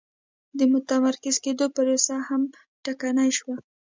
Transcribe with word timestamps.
د 0.57 0.59
متمرکز 0.71 1.35
کېدو 1.45 1.65
پروسه 1.75 2.15
هم 2.27 2.41
ټکنۍ 2.83 3.29
شوه. 3.37 3.55